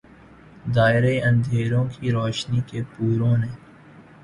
[0.75, 3.47] دائرے اندھیروں کے روشنی کے پوروں نے